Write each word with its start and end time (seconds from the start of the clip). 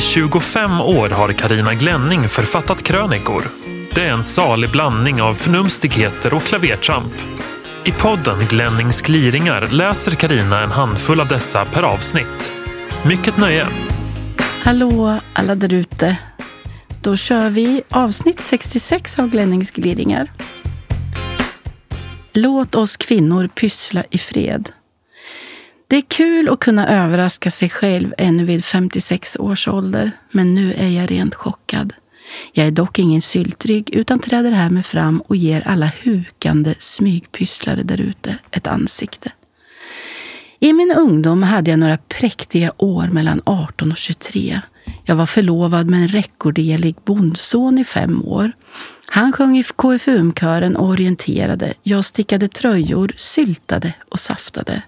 I 0.00 0.02
25 0.02 0.80
år 0.80 1.08
har 1.08 1.32
Karina 1.32 1.74
Glänning 1.74 2.28
författat 2.28 2.82
krönikor. 2.82 3.44
Det 3.94 4.04
är 4.04 4.12
en 4.12 4.24
salig 4.24 4.70
blandning 4.70 5.22
av 5.22 5.34
förnumstigheter 5.34 6.34
och 6.34 6.42
klavertramp. 6.42 7.12
I 7.84 7.92
podden 7.92 8.46
Glennings 8.50 9.02
gliringar 9.02 9.68
läser 9.70 10.12
Karina 10.12 10.60
en 10.62 10.70
handfull 10.70 11.20
av 11.20 11.28
dessa 11.28 11.64
per 11.64 11.82
avsnitt. 11.82 12.52
Mycket 13.06 13.36
nöje! 13.38 13.66
Hallå 14.64 15.18
alla 15.32 15.54
där 15.54 15.72
ute. 15.72 16.16
Då 17.02 17.16
kör 17.16 17.50
vi 17.50 17.82
avsnitt 17.88 18.40
66 18.40 19.18
av 19.18 19.28
Glennings 19.28 19.70
gliringar. 19.70 20.30
Låt 22.32 22.74
oss 22.74 22.96
kvinnor 22.96 23.48
pyssla 23.48 24.04
i 24.10 24.18
fred. 24.18 24.68
Det 25.90 25.96
är 25.96 26.02
kul 26.08 26.48
att 26.48 26.60
kunna 26.60 26.88
överraska 26.88 27.50
sig 27.50 27.70
själv 27.70 28.14
ännu 28.18 28.44
vid 28.44 28.64
56 28.64 29.36
års 29.40 29.68
ålder, 29.68 30.10
men 30.30 30.54
nu 30.54 30.74
är 30.74 30.88
jag 30.88 31.10
rent 31.10 31.34
chockad. 31.34 31.92
Jag 32.52 32.66
är 32.66 32.70
dock 32.70 32.98
ingen 32.98 33.22
syltrygg 33.22 33.90
utan 33.94 34.18
träder 34.18 34.50
härmed 34.50 34.86
fram 34.86 35.20
och 35.20 35.36
ger 35.36 35.68
alla 35.68 35.92
hukande 36.02 36.74
smygpysslare 36.78 37.82
därute 37.82 38.38
ett 38.50 38.66
ansikte. 38.66 39.32
I 40.60 40.72
min 40.72 40.94
ungdom 40.96 41.42
hade 41.42 41.70
jag 41.70 41.78
några 41.78 41.98
präktiga 41.98 42.72
år 42.76 43.06
mellan 43.06 43.42
18 43.44 43.90
och 43.90 43.98
23. 43.98 44.60
Jag 45.04 45.16
var 45.16 45.26
förlovad 45.26 45.86
med 45.86 46.02
en 46.02 46.08
rekordelig 46.08 46.96
bondson 47.04 47.78
i 47.78 47.84
fem 47.84 48.24
år. 48.24 48.52
Han 49.06 49.32
sjöng 49.32 49.58
i 49.58 49.62
KFUM-kören 49.62 50.76
och 50.76 50.88
orienterade. 50.88 51.74
Jag 51.82 52.04
stickade 52.04 52.48
tröjor, 52.48 53.12
syltade 53.16 53.94
och 54.08 54.20
saftade. 54.20 54.82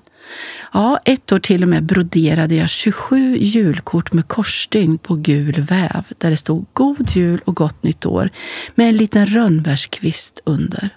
Ja, 0.72 0.98
ett 1.04 1.32
år 1.32 1.38
till 1.38 1.62
och 1.62 1.68
med 1.68 1.82
broderade 1.82 2.54
jag 2.54 2.70
27 2.70 3.36
julkort 3.36 4.12
med 4.12 4.28
korsstygn 4.28 4.98
på 4.98 5.14
gul 5.14 5.60
väv 5.60 6.04
där 6.18 6.30
det 6.30 6.36
stod 6.36 6.66
God 6.72 7.10
jul 7.10 7.40
och 7.44 7.56
gott 7.56 7.82
nytt 7.82 8.06
år 8.06 8.30
med 8.74 8.88
en 8.88 8.96
liten 8.96 9.26
rönnbärskvist 9.26 10.40
under. 10.44 10.90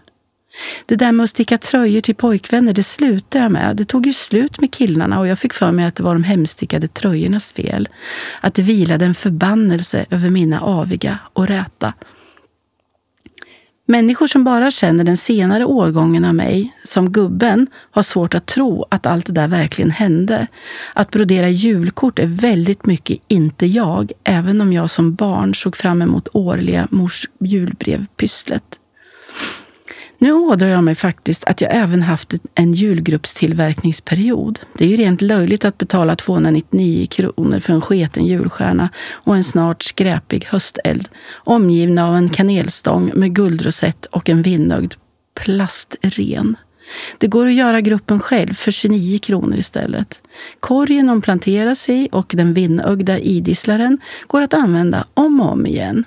Det 0.85 0.95
där 0.95 1.11
med 1.11 1.23
att 1.23 1.29
sticka 1.29 1.57
tröjor 1.57 2.01
till 2.01 2.15
pojkvänner, 2.15 2.73
det 2.73 2.83
slutade 2.83 3.43
jag 3.43 3.51
med. 3.51 3.75
Det 3.75 3.85
tog 3.85 4.05
ju 4.05 4.13
slut 4.13 4.61
med 4.61 4.73
killarna 4.73 5.19
och 5.19 5.27
jag 5.27 5.39
fick 5.39 5.53
för 5.53 5.71
mig 5.71 5.85
att 5.85 5.95
det 5.95 6.03
var 6.03 6.13
de 6.13 6.23
hemstickade 6.23 6.87
tröjornas 6.87 7.51
fel. 7.51 7.89
Att 8.41 8.53
det 8.53 8.61
vilade 8.61 9.05
en 9.05 9.15
förbannelse 9.15 10.05
över 10.09 10.29
mina 10.29 10.61
aviga 10.61 11.19
och 11.33 11.47
räta. 11.47 11.93
Människor 13.87 14.27
som 14.27 14.43
bara 14.43 14.71
känner 14.71 15.03
den 15.03 15.17
senare 15.17 15.65
årgången 15.65 16.25
av 16.25 16.35
mig, 16.35 16.73
som 16.83 17.11
gubben, 17.11 17.67
har 17.91 18.03
svårt 18.03 18.35
att 18.35 18.45
tro 18.45 18.85
att 18.89 19.05
allt 19.05 19.25
det 19.25 19.33
där 19.33 19.47
verkligen 19.47 19.91
hände. 19.91 20.47
Att 20.93 21.11
brodera 21.11 21.49
julkort 21.49 22.19
är 22.19 22.27
väldigt 22.27 22.85
mycket 22.85 23.17
inte 23.27 23.65
jag, 23.65 24.11
även 24.23 24.61
om 24.61 24.73
jag 24.73 24.89
som 24.89 25.15
barn 25.15 25.55
såg 25.55 25.75
fram 25.75 26.01
emot 26.01 26.27
årliga 26.33 26.87
mors 26.91 27.29
julbrevpysslet. 27.39 28.79
Nu 30.17 30.33
ådrar 30.33 30.67
jag 30.67 30.83
mig 30.83 30.95
faktiskt 30.95 31.43
att 31.43 31.61
jag 31.61 31.75
även 31.75 32.01
haft 32.01 32.33
en 32.55 32.73
julgruppstillverkningsperiod. 32.73 34.59
Det 34.77 34.83
är 34.83 34.87
ju 34.87 34.97
rent 34.97 35.21
löjligt 35.21 35.65
att 35.65 35.77
betala 35.77 36.15
299 36.15 37.07
kronor 37.11 37.59
för 37.59 37.73
en 37.73 37.81
sketen 37.81 38.25
julstjärna 38.25 38.89
och 39.13 39.35
en 39.35 39.43
snart 39.43 39.83
skräpig 39.83 40.45
hösteld, 40.45 41.09
omgivna 41.33 42.07
av 42.07 42.15
en 42.15 42.29
kanelstång 42.29 43.11
med 43.15 43.35
guldrosett 43.35 44.05
och 44.05 44.29
en 44.29 44.41
vindögd 44.41 44.93
plastren. 45.39 46.55
Det 47.17 47.27
går 47.27 47.47
att 47.47 47.53
göra 47.53 47.81
gruppen 47.81 48.19
själv 48.19 48.53
för 48.53 48.71
29 48.71 49.19
kronor 49.19 49.57
istället. 49.57 50.21
Korgen 50.59 51.09
omplanteras 51.09 51.89
i 51.89 52.09
och 52.11 52.33
den 52.37 52.53
vindögda 52.53 53.19
idisslaren 53.19 53.97
går 54.27 54.41
att 54.41 54.53
använda 54.53 55.07
om 55.13 55.41
och 55.41 55.51
om 55.51 55.65
igen. 55.65 56.03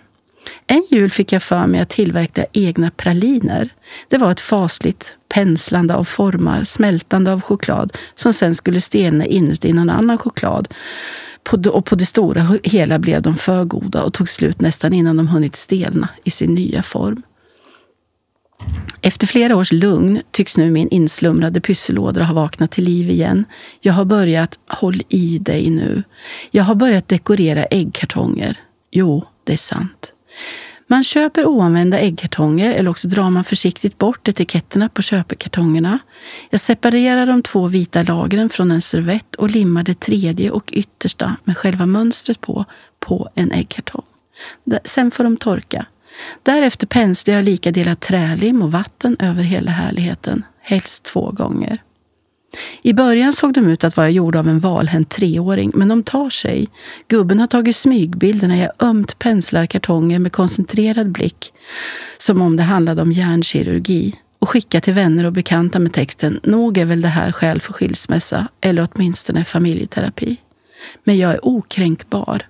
En 0.67 0.87
jul 0.91 1.11
fick 1.11 1.33
jag 1.33 1.43
för 1.43 1.67
mig 1.67 1.81
att 1.81 1.89
tillverka 1.89 2.47
egna 2.53 2.91
praliner. 2.91 3.75
Det 4.09 4.19
var 4.19 4.33
ett 4.33 4.41
fasligt 4.41 5.17
penslande 5.29 5.95
av 5.95 6.05
formar, 6.05 6.65
smältande 6.65 7.33
av 7.33 7.41
choklad 7.41 7.97
som 8.15 8.33
sen 8.33 8.55
skulle 8.55 8.81
stelna 8.81 9.27
inuti 9.27 9.73
någon 9.73 9.91
annan 9.91 10.19
choklad. 10.19 10.69
och 11.71 11.85
på 11.85 11.95
det 11.95 12.07
stora 12.07 12.59
hela 12.65 12.99
blev 12.99 13.23
de 13.23 13.37
för 13.37 13.65
goda 13.65 14.03
och 14.03 14.15
tog 14.15 14.29
slut 14.29 14.61
nästan 14.61 14.93
innan 14.93 15.17
de 15.17 15.29
hunnit 15.29 15.57
stelna 15.57 16.09
i 16.25 16.31
sin 16.31 16.55
nya 16.55 16.83
form. 16.83 17.23
Efter 19.03 19.27
flera 19.27 19.57
års 19.57 19.73
lugn 19.73 20.21
tycks 20.31 20.57
nu 20.57 20.71
min 20.71 20.89
inslumrade 20.89 21.61
pyssellåda 21.61 22.25
ha 22.25 22.35
vaknat 22.35 22.71
till 22.71 22.85
liv 22.85 23.11
igen. 23.11 23.45
Jag 23.81 23.93
har 23.93 24.05
börjat, 24.05 24.59
håll 24.69 25.03
i 25.09 25.39
dig 25.39 25.71
nu, 25.71 26.03
jag 26.51 26.65
har 26.65 26.75
börjat 26.75 27.09
dekorera 27.09 27.65
äggkartonger. 27.65 28.61
Jo, 28.91 29.25
det 29.45 29.53
är 29.53 29.57
sant. 29.57 30.13
Man 30.91 31.05
köper 31.05 31.47
oanvända 31.47 31.99
äggkartonger 31.99 32.73
eller 32.75 32.91
också 32.91 33.09
drar 33.09 33.31
man 33.31 33.45
försiktigt 33.45 33.99
bort 33.99 34.29
etiketterna 34.29 34.89
på 34.89 35.03
köpekartongerna. 35.03 35.99
Jag 36.51 36.61
separerar 36.61 37.27
de 37.27 37.43
två 37.43 37.67
vita 37.67 38.03
lagren 38.03 38.51
från 38.51 38.71
en 38.71 38.83
servett 38.83 39.35
och 39.35 39.51
limmar 39.51 39.83
det 39.83 40.01
tredje 40.01 40.51
och 40.51 40.71
yttersta 40.73 41.37
med 41.45 41.59
själva 41.59 41.87
mönstret 41.87 42.41
på, 42.41 42.65
på 43.01 43.29
en 43.35 43.53
äggkartong. 43.53 44.05
Sen 44.85 45.11
får 45.11 45.25
de 45.25 45.37
torka. 45.37 45.87
Därefter 46.43 46.87
penslar 46.87 47.35
jag 47.35 47.45
lika 47.45 47.73
delar 47.73 47.95
trälim 47.95 48.63
och 48.63 48.73
vatten 48.73 49.17
över 49.21 49.43
hela 49.43 49.71
härligheten, 49.71 50.45
helst 50.61 51.05
två 51.05 51.31
gånger. 51.31 51.83
I 52.83 52.93
början 52.93 53.33
såg 53.33 53.53
de 53.53 53.69
ut 53.69 53.85
att 53.85 53.97
vara 53.97 54.11
gjorda 54.11 54.39
av 54.39 54.49
en 54.49 54.61
valhänt 54.61 55.11
treåring, 55.11 55.73
men 55.75 55.89
de 55.89 56.03
tar 56.03 56.31
sig. 56.31 56.69
Gubben 57.09 57.41
har 57.41 57.47
tagit 57.47 57.77
smygbilder 57.77 58.49
när 58.49 58.63
jag 58.63 58.73
ömt 58.79 59.19
penslar 59.19 59.67
kartonger 59.67 60.19
med 60.19 60.33
koncentrerad 60.33 61.11
blick, 61.13 61.53
som 62.19 62.43
om 62.43 62.57
det 62.57 62.63
handlade 62.63 63.03
om 63.03 63.13
hjärnkirurgi, 63.13 64.15
och 64.39 64.49
skickat 64.49 64.85
till 64.85 64.95
vänner 64.95 65.25
och 65.25 65.33
bekanta 65.33 65.79
med 65.79 65.93
texten 65.93 66.41
Nog 66.43 66.79
är 66.79 66.85
väl 66.85 67.01
det 67.01 67.09
här 67.09 67.33
skäl 67.33 67.61
för 67.61 67.73
skilsmässa, 67.73 68.49
eller 68.61 68.89
åtminstone 68.93 69.45
familjeterapi. 69.45 70.37
Men 71.05 71.19
jag 71.19 71.33
är 71.33 71.47
okränkbar. 71.47 72.43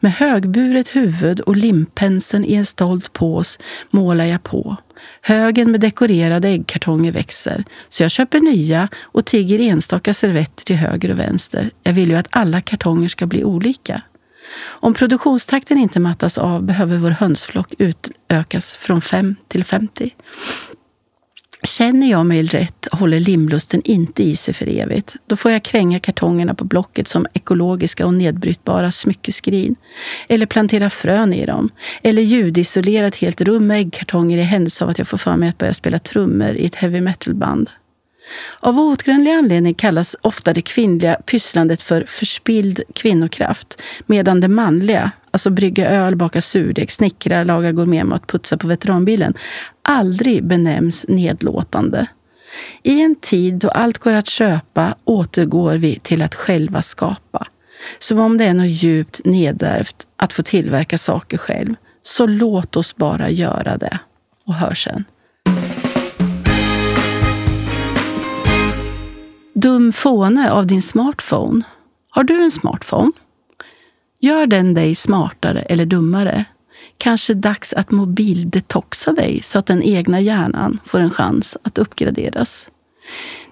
Med 0.00 0.12
högburet 0.12 0.96
huvud 0.96 1.40
och 1.40 1.56
limpenseln 1.56 2.44
i 2.44 2.54
en 2.54 2.66
stolt 2.66 3.12
pås 3.12 3.58
målar 3.90 4.24
jag 4.24 4.42
på. 4.42 4.76
Högen 5.22 5.70
med 5.70 5.80
dekorerade 5.80 6.48
äggkartonger 6.48 7.12
växer, 7.12 7.64
så 7.88 8.02
jag 8.02 8.10
köper 8.10 8.40
nya 8.40 8.88
och 9.02 9.24
tigger 9.24 9.58
enstaka 9.58 10.14
servetter 10.14 10.64
till 10.64 10.76
höger 10.76 11.10
och 11.10 11.18
vänster. 11.18 11.70
Jag 11.82 11.92
vill 11.92 12.10
ju 12.10 12.16
att 12.16 12.28
alla 12.30 12.60
kartonger 12.60 13.08
ska 13.08 13.26
bli 13.26 13.44
olika. 13.44 14.02
Om 14.64 14.94
produktionstakten 14.94 15.78
inte 15.78 16.00
mattas 16.00 16.38
av 16.38 16.62
behöver 16.62 16.96
vår 16.96 17.10
hönsflock 17.10 17.74
utökas 17.78 18.76
från 18.76 19.00
5 19.00 19.36
till 19.48 19.64
50. 19.64 20.14
Känner 21.66 22.10
jag 22.10 22.26
mig 22.26 22.42
rätt 22.42 22.88
håller 22.92 23.20
limlusten 23.20 23.82
inte 23.84 24.22
i 24.22 24.36
sig 24.36 24.54
för 24.54 24.68
evigt. 24.68 25.16
Då 25.26 25.36
får 25.36 25.50
jag 25.50 25.62
kränga 25.62 26.00
kartongerna 26.00 26.54
på 26.54 26.64
blocket 26.64 27.08
som 27.08 27.26
ekologiska 27.34 28.06
och 28.06 28.14
nedbrytbara 28.14 28.92
smyckeskrin. 28.92 29.76
Eller 30.28 30.46
plantera 30.46 30.90
frön 30.90 31.32
i 31.32 31.46
dem. 31.46 31.70
Eller 32.02 32.22
ljudisolera 32.22 33.06
ett 33.06 33.16
helt 33.16 33.40
rum 33.40 33.66
med 33.66 33.80
äggkartonger 33.80 34.38
i 34.38 34.42
händelse 34.42 34.84
av 34.84 34.90
att 34.90 34.98
jag 34.98 35.08
får 35.08 35.18
för 35.18 35.36
mig 35.36 35.48
att 35.48 35.58
börja 35.58 35.74
spela 35.74 35.98
trummor 35.98 36.50
i 36.50 36.66
ett 36.66 36.74
heavy 36.74 37.00
metal-band. 37.00 37.70
Av 38.60 38.78
outgrundlig 38.78 39.32
anledning 39.32 39.74
kallas 39.74 40.16
ofta 40.20 40.52
det 40.52 40.62
kvinnliga 40.62 41.14
pysslandet 41.14 41.82
för 41.82 42.04
förspild 42.08 42.80
kvinnokraft, 42.94 43.82
medan 44.06 44.40
det 44.40 44.48
manliga, 44.48 45.10
alltså 45.30 45.50
brygga 45.50 45.88
öl, 45.90 46.16
baka 46.16 46.42
surdeg, 46.42 46.92
snickra, 46.92 47.44
laga 47.44 47.72
gourmetmat, 47.72 48.26
putsa 48.26 48.56
på 48.56 48.66
veteranbilen, 48.66 49.34
aldrig 49.88 50.44
benämns 50.44 51.04
nedlåtande. 51.08 52.06
I 52.82 53.02
en 53.02 53.14
tid 53.14 53.54
då 53.54 53.68
allt 53.68 53.98
går 53.98 54.12
att 54.12 54.28
köpa 54.28 54.94
återgår 55.04 55.76
vi 55.76 55.98
till 55.98 56.22
att 56.22 56.34
själva 56.34 56.82
skapa. 56.82 57.46
Som 57.98 58.18
om 58.18 58.38
det 58.38 58.44
är 58.44 58.54
något 58.54 58.66
djupt 58.66 59.20
nedärvt 59.24 60.06
att 60.16 60.32
få 60.32 60.42
tillverka 60.42 60.98
saker 60.98 61.38
själv. 61.38 61.74
Så 62.02 62.26
låt 62.26 62.76
oss 62.76 62.96
bara 62.96 63.30
göra 63.30 63.76
det. 63.76 63.98
Och 64.46 64.54
hör 64.54 64.74
sen. 64.74 65.04
Dum 69.54 69.92
fåne 69.92 70.52
av 70.52 70.66
din 70.66 70.82
smartphone. 70.82 71.62
Har 72.10 72.24
du 72.24 72.44
en 72.44 72.50
smartphone? 72.50 73.12
Gör 74.20 74.46
den 74.46 74.74
dig 74.74 74.94
smartare 74.94 75.60
eller 75.60 75.86
dummare? 75.86 76.44
Kanske 76.98 77.34
dags 77.34 77.72
att 77.72 77.90
mobildetoxa 77.90 79.12
dig 79.12 79.42
så 79.42 79.58
att 79.58 79.66
den 79.66 79.82
egna 79.82 80.20
hjärnan 80.20 80.78
får 80.84 81.00
en 81.00 81.10
chans 81.10 81.56
att 81.62 81.78
uppgraderas. 81.78 82.70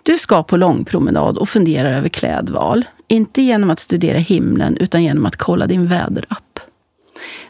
Du 0.03 0.19
ska 0.19 0.43
på 0.43 0.57
långpromenad 0.57 1.39
och 1.39 1.49
fundera 1.49 1.89
över 1.89 2.09
klädval. 2.09 2.85
Inte 3.09 3.43
genom 3.43 3.71
att 3.71 3.81
studera 3.81 4.19
himlen 4.19 4.77
utan 4.77 5.05
genom 5.05 5.27
att 5.27 5.37
kolla 5.37 5.67
din 5.67 5.87
väderapp. 5.87 6.61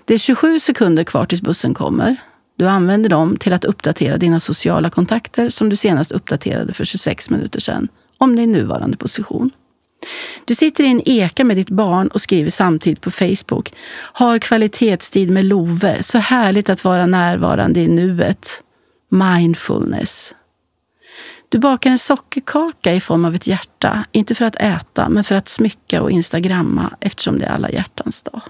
Det 0.04 0.14
är 0.14 0.18
27 0.18 0.60
sekunder 0.60 1.04
kvar 1.04 1.26
tills 1.26 1.42
bussen 1.42 1.74
kommer. 1.74 2.16
Du 2.56 2.68
använder 2.68 3.10
dem 3.10 3.36
till 3.36 3.52
att 3.52 3.64
uppdatera 3.64 4.16
dina 4.16 4.40
sociala 4.40 4.90
kontakter 4.90 5.48
som 5.48 5.68
du 5.68 5.76
senast 5.76 6.12
uppdaterade 6.12 6.72
för 6.72 6.84
26 6.84 7.30
minuter 7.30 7.60
sedan 7.60 7.88
om 8.18 8.36
din 8.36 8.52
nuvarande 8.52 8.96
position. 8.96 9.50
Du 10.44 10.54
sitter 10.54 10.84
i 10.84 10.88
en 10.88 11.02
eka 11.04 11.44
med 11.44 11.56
ditt 11.56 11.70
barn 11.70 12.08
och 12.08 12.20
skriver 12.20 12.50
samtidigt 12.50 13.00
på 13.00 13.10
Facebook. 13.10 13.72
Har 14.12 14.38
kvalitetstid 14.38 15.30
med 15.30 15.44
Love. 15.44 16.02
Så 16.02 16.18
härligt 16.18 16.70
att 16.70 16.84
vara 16.84 17.06
närvarande 17.06 17.80
i 17.80 17.88
nuet. 17.88 18.62
Mindfulness. 19.10 20.34
Du 21.48 21.58
bakar 21.58 21.90
en 21.90 21.98
sockerkaka 21.98 22.94
i 22.94 23.00
form 23.00 23.24
av 23.24 23.34
ett 23.34 23.46
hjärta, 23.46 24.04
inte 24.12 24.34
för 24.34 24.44
att 24.44 24.56
äta, 24.56 25.08
men 25.08 25.24
för 25.24 25.34
att 25.34 25.48
smycka 25.48 26.02
och 26.02 26.10
instagramma 26.10 26.96
eftersom 27.00 27.38
det 27.38 27.44
är 27.44 27.50
alla 27.50 27.70
hjärtans 27.70 28.22
dag. 28.22 28.42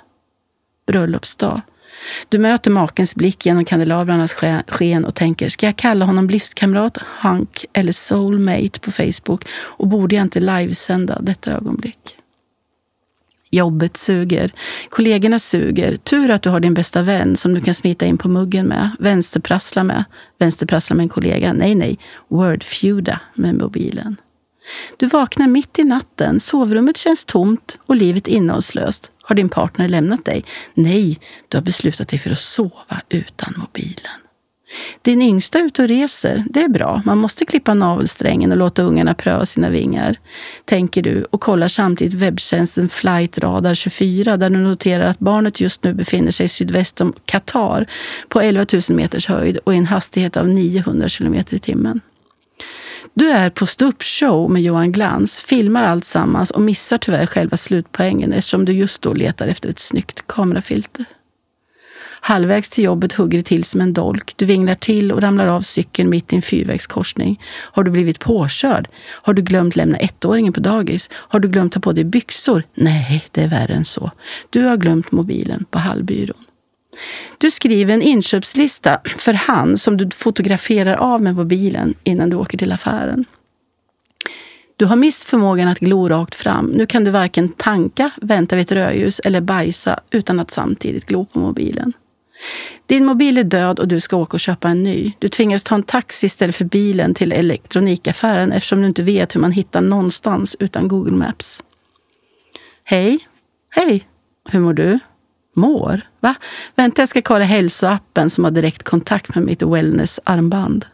Bröllopsdag. 0.86 1.60
Du 2.28 2.38
möter 2.38 2.70
makens 2.70 3.14
blick 3.14 3.46
genom 3.46 3.64
kandelabrarnas 3.64 4.34
sken 4.68 5.04
och 5.04 5.14
tänker, 5.14 5.48
ska 5.48 5.66
jag 5.66 5.76
kalla 5.76 6.04
honom 6.04 6.30
livskamrat, 6.30 6.98
hunk 7.22 7.64
eller 7.72 7.92
soulmate 7.92 8.80
på 8.80 8.92
Facebook 8.92 9.44
och 9.52 9.86
borde 9.86 10.14
jag 10.14 10.22
inte 10.22 10.40
livesända 10.40 11.18
detta 11.20 11.52
ögonblick? 11.52 12.16
Jobbet 13.50 13.96
suger. 13.96 14.52
Kollegorna 14.88 15.38
suger. 15.38 15.96
Tur 15.96 16.30
att 16.30 16.42
du 16.42 16.50
har 16.50 16.60
din 16.60 16.74
bästa 16.74 17.02
vän 17.02 17.36
som 17.36 17.54
du 17.54 17.60
kan 17.60 17.74
smita 17.74 18.06
in 18.06 18.18
på 18.18 18.28
muggen 18.28 18.66
med. 18.66 18.90
Vänsterprassla 18.98 19.84
med. 19.84 20.04
Vänsterprassla 20.38 20.96
med 20.96 21.02
en 21.02 21.08
kollega. 21.08 21.52
Nej, 21.52 21.74
nej. 21.74 21.98
Wordfeuda 22.28 23.20
med 23.34 23.54
mobilen. 23.54 24.16
Du 24.96 25.06
vaknar 25.06 25.46
mitt 25.46 25.78
i 25.78 25.84
natten. 25.84 26.40
Sovrummet 26.40 26.96
känns 26.96 27.24
tomt 27.24 27.78
och 27.86 27.96
livet 27.96 28.28
innehållslöst. 28.28 29.10
Har 29.22 29.34
din 29.34 29.48
partner 29.48 29.88
lämnat 29.88 30.24
dig? 30.24 30.44
Nej, 30.74 31.20
du 31.48 31.56
har 31.56 31.62
beslutat 31.62 32.08
dig 32.08 32.18
för 32.18 32.30
att 32.30 32.38
sova 32.38 33.00
utan 33.08 33.54
mobilen. 33.56 34.20
Din 35.02 35.22
yngsta 35.22 35.58
är 35.58 35.64
ute 35.64 35.82
och 35.82 35.88
reser. 35.88 36.44
Det 36.50 36.62
är 36.62 36.68
bra. 36.68 37.02
Man 37.04 37.18
måste 37.18 37.44
klippa 37.44 37.74
navelsträngen 37.74 38.52
och 38.52 38.58
låta 38.58 38.82
ungarna 38.82 39.14
pröva 39.14 39.46
sina 39.46 39.70
vingar. 39.70 40.16
Tänker 40.64 41.02
du 41.02 41.24
och 41.24 41.40
kollar 41.40 41.68
samtidigt 41.68 42.14
webbtjänsten 42.14 42.88
Flight 42.88 43.38
Radar 43.38 43.74
24 43.74 44.36
där 44.36 44.50
du 44.50 44.56
noterar 44.56 45.06
att 45.06 45.18
barnet 45.18 45.60
just 45.60 45.84
nu 45.84 45.94
befinner 45.94 46.30
sig 46.30 46.48
sydväst 46.48 47.00
om 47.00 47.12
Qatar 47.24 47.86
på 48.28 48.40
11 48.40 48.66
000 48.72 48.82
meters 48.88 49.28
höjd 49.28 49.58
och 49.64 49.74
i 49.74 49.76
en 49.76 49.86
hastighet 49.86 50.36
av 50.36 50.48
900 50.48 51.08
kilometer 51.08 51.56
i 51.56 51.58
timmen. 51.58 52.00
Du 53.16 53.30
är 53.30 53.50
på 53.50 53.66
ståuppshow 53.66 54.50
med 54.50 54.62
Johan 54.62 54.92
Glans, 54.92 55.40
filmar 55.40 55.82
allt 55.82 56.04
sammans 56.04 56.50
och 56.50 56.60
missar 56.60 56.98
tyvärr 56.98 57.26
själva 57.26 57.56
slutpoängen 57.56 58.32
eftersom 58.32 58.64
du 58.64 58.72
just 58.72 59.02
då 59.02 59.12
letar 59.12 59.46
efter 59.46 59.68
ett 59.68 59.78
snyggt 59.78 60.26
kamerafilter. 60.26 61.04
Halvvägs 62.20 62.70
till 62.70 62.84
jobbet 62.84 63.12
hugger 63.12 63.38
det 63.38 63.44
till 63.44 63.64
som 63.64 63.80
en 63.80 63.92
dolk. 63.92 64.32
Du 64.36 64.46
vinglar 64.46 64.74
till 64.74 65.12
och 65.12 65.22
ramlar 65.22 65.46
av 65.46 65.62
cykeln 65.62 66.10
mitt 66.10 66.32
i 66.32 66.36
en 66.36 66.42
fyrvägskorsning. 66.42 67.40
Har 67.46 67.82
du 67.82 67.90
blivit 67.90 68.20
påkörd? 68.20 68.88
Har 69.06 69.34
du 69.34 69.42
glömt 69.42 69.76
lämna 69.76 69.96
ettåringen 69.96 70.52
på 70.52 70.60
dagis? 70.60 71.10
Har 71.12 71.40
du 71.40 71.48
glömt 71.48 71.72
ta 71.72 71.80
på 71.80 71.92
dig 71.92 72.04
byxor? 72.04 72.62
Nej, 72.74 73.24
det 73.30 73.42
är 73.42 73.48
värre 73.48 73.74
än 73.74 73.84
så. 73.84 74.10
Du 74.50 74.62
har 74.62 74.76
glömt 74.76 75.12
mobilen 75.12 75.64
på 75.70 75.78
hallbyrån. 75.78 76.43
Du 77.38 77.50
skriver 77.50 77.94
en 77.94 78.02
inköpslista 78.02 79.00
för 79.18 79.32
hand 79.32 79.80
som 79.80 79.96
du 79.96 80.10
fotograferar 80.10 80.94
av 80.94 81.22
med 81.22 81.34
mobilen 81.34 81.94
innan 82.04 82.30
du 82.30 82.36
åker 82.36 82.58
till 82.58 82.72
affären. 82.72 83.24
Du 84.76 84.86
har 84.86 84.96
mist 84.96 85.22
förmågan 85.22 85.68
att 85.68 85.78
glo 85.78 86.08
rakt 86.08 86.34
fram. 86.34 86.66
Nu 86.66 86.86
kan 86.86 87.04
du 87.04 87.10
varken 87.10 87.48
tanka, 87.48 88.10
vänta 88.22 88.56
vid 88.56 88.62
ett 88.62 88.72
rödljus 88.72 89.20
eller 89.20 89.40
bajsa 89.40 90.00
utan 90.10 90.40
att 90.40 90.50
samtidigt 90.50 91.06
glo 91.06 91.24
på 91.24 91.38
mobilen. 91.38 91.92
Din 92.86 93.04
mobil 93.04 93.38
är 93.38 93.44
död 93.44 93.78
och 93.78 93.88
du 93.88 94.00
ska 94.00 94.16
åka 94.16 94.36
och 94.36 94.40
köpa 94.40 94.68
en 94.68 94.82
ny. 94.82 95.12
Du 95.18 95.28
tvingas 95.28 95.62
ta 95.62 95.74
en 95.74 95.82
taxi 95.82 96.26
istället 96.26 96.56
för 96.56 96.64
bilen 96.64 97.14
till 97.14 97.32
elektronikaffären 97.32 98.52
eftersom 98.52 98.80
du 98.80 98.86
inte 98.86 99.02
vet 99.02 99.34
hur 99.34 99.40
man 99.40 99.52
hittar 99.52 99.80
någonstans 99.80 100.56
utan 100.58 100.88
Google 100.88 101.16
Maps. 101.16 101.62
Hej. 102.84 103.18
Hej. 103.70 104.04
Hur 104.48 104.60
mår 104.60 104.72
du? 104.72 104.98
Mår? 105.54 106.00
Va? 106.20 106.34
Vänta, 106.74 107.02
jag 107.02 107.08
ska 107.08 107.22
kolla 107.22 107.44
hälsoappen 107.44 108.30
som 108.30 108.44
har 108.44 108.50
direkt 108.50 108.82
kontakt 108.82 109.34
med 109.34 109.44
mitt 109.44 109.62
wellness-armband. 109.62 110.86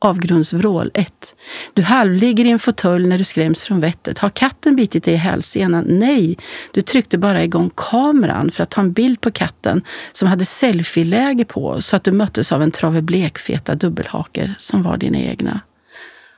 Avgrundsvrål 0.00 0.90
1. 0.94 1.34
Du 1.74 1.82
halvligger 1.82 2.44
i 2.44 2.50
en 2.50 2.58
fåtölj 2.58 3.08
när 3.08 3.18
du 3.18 3.24
skräms 3.24 3.64
från 3.64 3.80
vettet. 3.80 4.18
Har 4.18 4.30
katten 4.30 4.76
bitit 4.76 5.04
dig 5.04 5.14
i 5.14 5.16
hälsenan? 5.16 5.84
Nej, 5.88 6.38
du 6.72 6.82
tryckte 6.82 7.18
bara 7.18 7.44
igång 7.44 7.70
kameran 7.74 8.50
för 8.50 8.62
att 8.62 8.70
ta 8.70 8.80
en 8.80 8.92
bild 8.92 9.20
på 9.20 9.30
katten 9.30 9.82
som 10.12 10.28
hade 10.28 10.44
selfieläge 10.44 11.44
på 11.44 11.80
så 11.80 11.96
att 11.96 12.04
du 12.04 12.12
möttes 12.12 12.52
av 12.52 12.62
en 12.62 12.70
trave 12.70 13.02
blekfeta 13.02 13.74
dubbelhaker 13.74 14.54
som 14.58 14.82
var 14.82 14.96
dina 14.96 15.18
egna. 15.18 15.60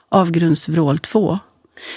Avgrundsvrål 0.09 0.99
2. 0.99 1.39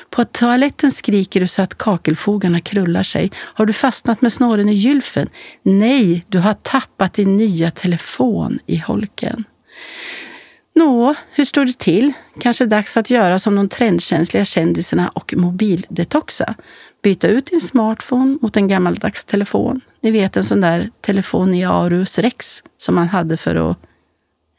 På 0.09 0.25
toaletten 0.25 0.91
skriker 0.91 1.39
du 1.39 1.47
så 1.47 1.61
att 1.61 1.77
kakelfogarna 1.77 2.59
krullar 2.59 3.03
sig. 3.03 3.31
Har 3.35 3.65
du 3.65 3.73
fastnat 3.73 4.21
med 4.21 4.33
snåren 4.33 4.69
i 4.69 4.73
gylfen? 4.73 5.29
Nej, 5.63 6.25
du 6.27 6.39
har 6.39 6.53
tappat 6.53 7.13
din 7.13 7.37
nya 7.37 7.71
telefon 7.71 8.59
i 8.65 8.77
holken. 8.77 9.43
Nå, 10.75 11.15
hur 11.31 11.45
står 11.45 11.65
det 11.65 11.77
till? 11.77 12.13
Kanske 12.39 12.65
dags 12.65 12.97
att 12.97 13.09
göra 13.09 13.39
som 13.39 13.55
de 13.55 13.69
trendkänsliga 13.69 14.45
kändisarna 14.45 15.09
och 15.09 15.33
mobildetoxa. 15.37 16.55
Byta 17.03 17.27
ut 17.27 17.45
din 17.45 17.61
smartphone 17.61 18.37
mot 18.41 18.57
en 18.57 18.67
gammaldags 18.67 19.25
telefon. 19.25 19.81
Ni 20.01 20.11
vet 20.11 20.37
en 20.37 20.43
sån 20.43 20.61
där 20.61 20.89
telefon 21.01 21.53
i 21.53 21.65
Arus 21.65 22.19
Rex 22.19 22.63
som 22.77 22.95
man 22.95 23.07
hade 23.07 23.37
för 23.37 23.71
att 23.71 23.77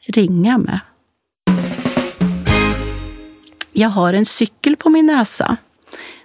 ringa 0.07 0.57
med. 0.57 0.79
Jag 3.77 3.89
har 3.89 4.13
en 4.13 4.25
cykel 4.25 4.75
på 4.75 4.89
min 4.89 5.05
näsa. 5.05 5.57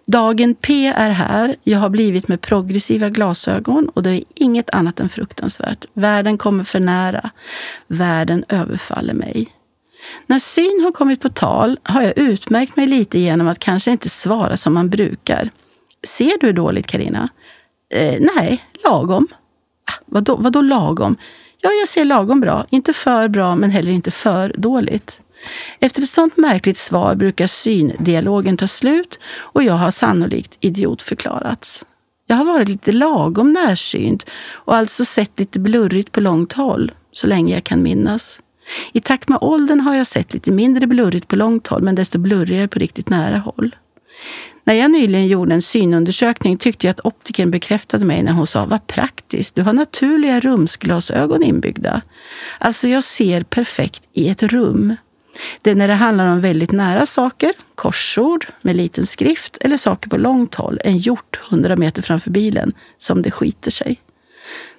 Dagen 0.07 0.55
P 0.55 0.87
är 0.87 1.11
här. 1.11 1.57
Jag 1.63 1.79
har 1.79 1.89
blivit 1.89 2.29
med 2.29 2.41
progressiva 2.41 3.09
glasögon 3.09 3.89
och 3.89 4.03
det 4.03 4.11
är 4.11 4.25
inget 4.35 4.71
annat 4.71 5.01
än 5.01 5.09
fruktansvärt. 5.09 5.85
Världen 5.95 6.39
kommer 6.39 6.65
för 6.65 6.81
nära. 6.81 7.31
Världen 7.87 8.45
överfaller 8.49 9.15
mig. 9.15 9.49
När 10.27 10.39
syn 10.39 10.81
har 10.85 10.93
kommit 10.93 11.21
på 11.21 11.29
tal 11.29 11.79
har 11.83 12.03
jag 12.03 12.19
utmärkt 12.19 12.77
mig 12.77 12.87
lite 12.87 13.19
genom 13.19 13.49
att 13.49 13.59
kanske 13.59 13.91
inte 13.91 14.09
svara 14.09 14.57
som 14.57 14.75
man 14.75 14.89
brukar. 14.89 15.51
Ser 16.07 16.39
du 16.41 16.53
dåligt, 16.53 16.87
Karina? 16.87 17.29
Eh, 17.95 18.21
nej, 18.37 18.65
lagom. 18.85 19.29
Ah, 19.91 20.05
vadå, 20.07 20.37
vadå 20.37 20.63
lagom? 20.63 21.17
Ja, 21.61 21.71
jag 21.71 21.89
ser 21.89 22.05
lagom 22.05 22.41
bra. 22.41 22.67
Inte 22.71 22.93
för 22.93 23.29
bra, 23.29 23.55
men 23.55 23.71
heller 23.71 23.93
inte 23.93 24.11
för 24.11 24.55
dåligt. 24.57 25.21
Efter 25.81 26.03
ett 26.03 26.09
sånt 26.09 26.37
märkligt 26.37 26.79
svar 26.79 27.15
brukar 27.15 27.47
syndialogen 27.47 28.57
ta 28.57 28.67
slut 28.67 29.19
och 29.27 29.63
jag 29.63 29.75
har 29.75 29.91
sannolikt 29.91 30.57
idiotförklarats. 30.61 31.85
Jag 32.27 32.37
har 32.37 32.45
varit 32.45 32.69
lite 32.69 32.93
lagom 32.93 33.53
närsynt 33.53 34.27
och 34.51 34.77
alltså 34.77 35.05
sett 35.05 35.39
lite 35.39 35.61
blurrigt 35.61 36.13
på 36.13 36.21
långt 36.21 36.53
håll, 36.53 36.93
så 37.13 37.27
länge 37.27 37.55
jag 37.55 37.65
kan 37.65 37.83
minnas. 37.83 38.41
I 38.93 39.01
takt 39.01 39.29
med 39.29 39.39
åldern 39.41 39.81
har 39.81 39.95
jag 39.95 40.07
sett 40.07 40.33
lite 40.35 40.53
mindre 40.53 40.87
blurrigt 40.87 41.29
på 41.29 41.37
långt 41.37 41.67
håll, 41.67 41.83
men 41.83 41.95
desto 41.95 42.19
blurrigare 42.19 42.69
på 42.69 42.79
riktigt 42.79 43.09
nära 43.09 43.39
håll. 43.39 43.75
När 44.65 44.75
jag 44.75 44.91
nyligen 44.91 45.27
gjorde 45.27 45.55
en 45.55 45.63
synundersökning 45.63 46.59
tyckte 46.59 46.87
jag 46.87 46.91
att 46.91 47.07
optikern 47.07 47.51
bekräftade 47.51 48.05
mig 48.05 48.23
när 48.23 48.33
hon 48.33 48.47
sa 48.47 48.67
vad 48.67 48.87
praktiskt, 48.87 49.55
du 49.55 49.63
har 49.63 49.73
naturliga 49.73 50.41
rumsglasögon 50.41 51.43
inbyggda. 51.43 52.03
Alltså, 52.59 52.89
jag 52.89 53.05
ser 53.05 53.43
perfekt 53.43 54.03
i 54.13 54.29
ett 54.29 54.43
rum. 54.43 54.97
Det 55.63 55.71
är 55.71 55.75
när 55.75 55.89
det 55.89 55.95
handlar 55.95 56.27
om 56.27 56.41
väldigt 56.41 56.73
nära 56.73 57.07
saker, 57.07 57.53
korsord 57.75 58.47
med 58.63 58.77
liten 58.77 59.07
skrift 59.07 59.59
eller 59.61 59.77
saker 59.77 60.11
på 60.11 60.17
långt 60.17 60.55
håll, 60.55 60.81
en 60.85 60.99
hjort 60.99 61.41
hundra 61.51 61.77
meter 61.77 62.03
framför 62.03 62.31
bilen, 62.31 62.73
som 62.99 63.23
det 63.23 63.31
skiter 63.31 63.71
sig. 63.71 64.01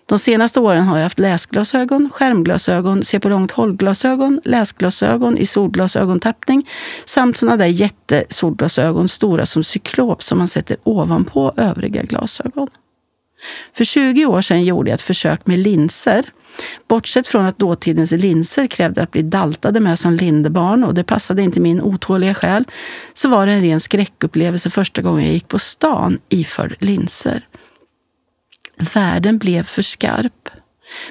De 0.06 0.20
senaste 0.20 0.60
åren 0.60 0.84
har 0.84 0.98
jag 0.98 1.04
haft 1.04 1.20
läsglasögon, 1.20 2.10
skärmglasögon, 2.14 3.04
se 3.04 3.20
på 3.20 3.30
långt 3.30 3.52
håll-glasögon, 3.52 4.42
läsglasögon 4.44 5.38
i 5.38 5.46
solglasögontappning 5.46 6.70
samt 7.06 7.38
sådana 7.38 7.58
där 7.58 7.66
jättesolglasögon, 7.66 9.10
stora 9.10 9.46
som 9.46 9.64
cyklop, 9.64 10.24
som 10.24 10.38
man 10.38 10.48
sätter 10.48 10.78
ovanpå 10.84 11.54
övriga 11.58 12.04
glasögon. 12.04 12.68
För 13.74 13.84
20 13.84 14.26
år 14.26 14.42
sedan 14.42 14.64
gjorde 14.64 14.90
jag 14.90 14.96
ett 14.96 15.02
försök 15.02 15.48
med 15.48 15.60
linser. 15.60 16.26
Bortsett 16.88 17.28
från 17.28 17.46
att 17.46 17.60
dåtidens 17.60 18.12
linser 18.12 18.68
krävde 18.68 19.04
att 19.04 19.12
bli 19.12 19.22
daltade 19.22 19.80
med 19.80 20.00
som 20.00 20.14
lindebarn 20.14 20.84
och 20.84 20.94
det 20.94 21.04
passade 21.04 21.42
inte 21.42 21.60
min 21.60 21.82
otåliga 21.82 22.34
själ, 22.34 22.66
så 23.14 23.30
var 23.30 23.46
det 23.46 23.52
en 23.54 23.62
ren 23.62 23.80
skräckupplevelse 23.80 24.70
första 24.70 25.02
gången 25.02 25.26
jag 25.26 25.34
gick 25.34 25.48
på 25.48 25.60
stan 25.60 26.20
iförd 26.30 26.76
linser. 26.80 27.48
Världen 28.94 29.38
blev 29.38 29.64
för 29.64 29.82
skarp. 29.82 30.41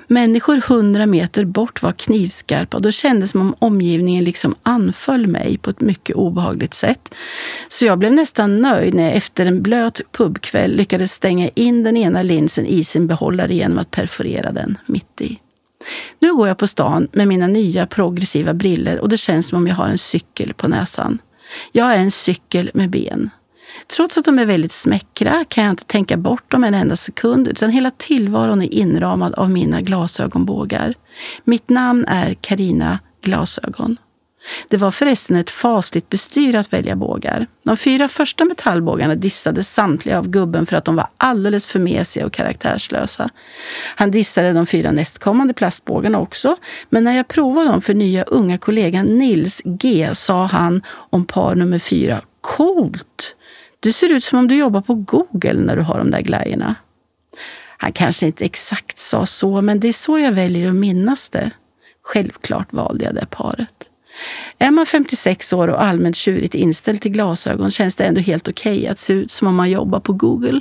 Människor 0.07 0.57
hundra 0.69 1.07
meter 1.07 1.45
bort 1.45 1.83
var 1.83 1.93
knivskarpa 1.93 2.77
och 2.77 2.83
då 2.83 2.91
kändes 2.91 3.31
som 3.31 3.41
om 3.41 3.55
omgivningen 3.59 4.25
liksom 4.25 4.55
anföll 4.63 5.27
mig 5.27 5.59
på 5.59 5.71
ett 5.71 5.81
mycket 5.81 6.17
obehagligt 6.17 6.75
sätt. 6.75 7.15
Så 7.69 7.85
jag 7.85 7.99
blev 7.99 8.13
nästan 8.13 8.61
nöjd 8.61 8.95
när 8.95 9.03
jag 9.03 9.13
efter 9.13 9.47
en 9.47 9.63
blöt 9.63 10.01
pubkväll 10.13 10.77
lyckades 10.77 11.13
stänga 11.13 11.49
in 11.49 11.83
den 11.83 11.97
ena 11.97 12.23
linsen 12.23 12.67
i 12.67 12.85
sin 12.85 13.07
behållare 13.07 13.55
genom 13.55 13.79
att 13.79 13.91
perforera 13.91 14.53
den 14.53 14.79
mitt 14.87 15.21
i. 15.21 15.39
Nu 16.19 16.35
går 16.35 16.49
jag 16.49 16.59
på 16.59 16.67
stan 16.67 17.09
med 17.13 17.29
mina 17.29 17.47
nya 17.47 17.87
progressiva 17.87 18.55
briller 18.55 19.01
och 19.01 19.09
det 19.09 19.17
känns 19.17 19.49
som 19.49 19.59
om 19.59 19.67
jag 19.67 19.75
har 19.75 19.89
en 19.89 19.99
cykel 19.99 20.55
på 20.55 20.69
näsan. 20.69 21.19
Jag 21.73 21.95
är 21.95 21.99
en 21.99 22.11
cykel 22.11 22.71
med 22.75 22.91
ben. 22.91 23.31
Trots 23.97 24.19
att 24.19 24.25
de 24.25 24.39
är 24.39 24.47
väldigt 24.47 24.73
smäckra 24.73 25.45
kan 25.49 25.65
jag 25.65 25.73
inte 25.73 25.85
tänka 25.85 26.17
bort 26.17 26.51
dem 26.51 26.65
en 26.65 26.75
enda 26.75 26.97
sekund 26.97 27.49
utan 27.49 27.71
hela 27.71 27.91
tillvaron 27.91 28.63
är 28.63 28.75
inramad 28.75 29.35
av 29.35 29.51
mina 29.51 29.81
glasögonbågar. 29.81 30.95
Mitt 31.45 31.69
namn 31.69 32.05
är 32.09 32.35
Karina 32.35 32.99
Glasögon. 33.23 33.97
Det 34.69 34.77
var 34.77 34.91
förresten 34.91 35.37
ett 35.37 35.51
fasligt 35.51 36.09
bestyr 36.09 36.55
att 36.55 36.73
välja 36.73 36.97
bågar. 36.97 37.47
De 37.65 37.77
fyra 37.77 38.09
första 38.09 38.45
metallbågarna 38.45 39.15
dissade 39.15 39.65
samtliga 39.65 40.19
av 40.19 40.29
gubben 40.29 40.67
för 40.67 40.77
att 40.77 40.85
de 40.85 40.97
var 40.97 41.09
alldeles 41.17 41.67
för 41.67 41.79
mesiga 41.79 42.27
och 42.27 42.33
karaktärslösa. 42.33 43.29
Han 43.97 44.11
dissade 44.11 44.53
de 44.53 44.67
fyra 44.67 44.93
nästkommande 44.93 45.55
plastbågarna 45.55 46.19
också, 46.19 46.57
men 46.89 47.05
när 47.05 47.17
jag 47.17 47.29
provade 47.29 47.69
dem 47.69 47.83
för 47.83 47.95
nya 47.95 48.23
unga 48.23 48.59
kollegan 48.59 49.07
Nils 49.07 49.63
G 49.65 50.11
sa 50.15 50.47
han 50.47 50.83
om 50.87 51.25
par 51.25 51.55
nummer 51.55 51.79
fyra, 51.79 52.21
coolt! 52.41 53.37
Du 53.81 53.93
ser 53.93 54.13
ut 54.13 54.25
som 54.25 54.39
om 54.39 54.49
du 54.49 54.57
jobbar 54.57 54.81
på 54.81 54.95
Google 54.95 55.55
när 55.55 55.77
du 55.77 55.83
har 55.83 55.99
de 55.99 56.11
där 56.11 56.21
glajjorna. 56.21 56.75
Han 57.79 57.93
kanske 57.93 58.27
inte 58.27 58.45
exakt 58.45 58.99
sa 58.99 59.27
så, 59.27 59.63
men 59.63 59.81
det 59.81 59.89
är 59.89 59.93
så 59.93 60.19
jag 60.19 60.33
väljer 60.33 60.69
att 60.69 60.75
minnas 60.75 61.31
det. 61.31 61.51
Självklart 62.03 62.73
valde 62.73 63.05
jag 63.05 63.15
det 63.15 63.27
paret. 63.31 63.91
Är 64.59 64.71
man 64.71 64.87
56 64.87 65.53
år 65.53 65.69
och 65.69 65.83
allmänt 65.83 66.17
tjurigt 66.17 66.55
inställd 66.55 67.01
till 67.01 67.11
glasögon 67.11 67.71
känns 67.71 67.97
det 67.97 68.05
ändå 68.05 68.21
helt 68.21 68.49
okej 68.49 68.79
okay 68.79 68.89
att 68.89 68.99
se 68.99 69.13
ut 69.13 69.33
som 69.33 69.49
om 69.49 69.55
man 69.55 69.71
jobbar 69.71 70.01
på 70.01 70.13
Google. 70.13 70.61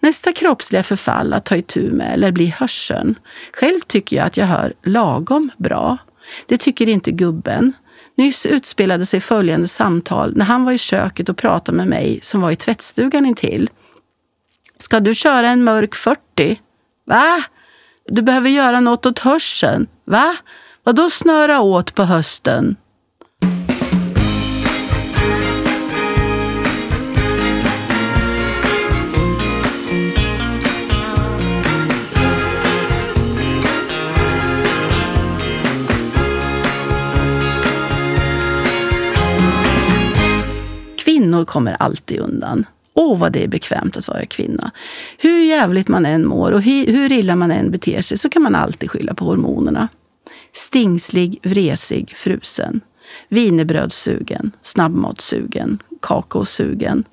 Nästa 0.00 0.32
kroppsliga 0.32 0.82
förfall 0.82 1.32
att 1.32 1.44
ta 1.44 1.56
itu 1.56 1.92
med 1.92 2.14
eller 2.14 2.32
bli 2.32 2.46
hörseln. 2.46 3.18
Själv 3.52 3.80
tycker 3.80 4.16
jag 4.16 4.26
att 4.26 4.36
jag 4.36 4.46
hör 4.46 4.72
lagom 4.82 5.50
bra. 5.56 5.98
Det 6.46 6.58
tycker 6.58 6.88
inte 6.88 7.10
gubben. 7.10 7.72
Nyss 8.16 8.46
utspelade 8.46 9.06
sig 9.06 9.20
följande 9.20 9.68
samtal 9.68 10.36
när 10.36 10.44
han 10.44 10.64
var 10.64 10.72
i 10.72 10.78
köket 10.78 11.28
och 11.28 11.36
pratade 11.36 11.76
med 11.76 11.88
mig 11.88 12.20
som 12.22 12.40
var 12.40 12.50
i 12.50 12.56
tvättstugan 12.56 13.26
intill. 13.26 13.70
Ska 14.78 15.00
du 15.00 15.14
köra 15.14 15.48
en 15.48 15.64
mörk 15.64 15.94
40? 15.94 16.60
Va? 17.06 17.42
Du 18.06 18.22
behöver 18.22 18.50
göra 18.50 18.80
något 18.80 19.06
åt 19.06 19.18
hörseln. 19.18 19.86
Va? 20.04 20.36
Vadå 20.82 21.10
snöra 21.10 21.60
åt 21.60 21.94
på 21.94 22.02
hösten? 22.02 22.76
Kvinnor 41.26 41.44
kommer 41.44 41.76
alltid 41.78 42.20
undan. 42.20 42.66
Åh, 42.94 43.18
vad 43.18 43.32
det 43.32 43.44
är 43.44 43.48
bekvämt 43.48 43.96
att 43.96 44.08
vara 44.08 44.26
kvinna. 44.26 44.70
Hur 45.18 45.44
jävligt 45.44 45.88
man 45.88 46.06
än 46.06 46.26
mår 46.26 46.52
och 46.52 46.62
hur 46.62 47.12
illa 47.12 47.36
man 47.36 47.50
än 47.50 47.70
beter 47.70 48.02
sig 48.02 48.18
så 48.18 48.28
kan 48.28 48.42
man 48.42 48.54
alltid 48.54 48.90
skylla 48.90 49.14
på 49.14 49.24
hormonerna. 49.24 49.88
Stingslig, 50.52 51.40
vresig, 51.42 52.14
frusen. 52.16 52.80
Wienerbrödssugen, 53.28 54.50
snabbmatssugen, 54.62 55.78
kakaosugen. 56.02 57.04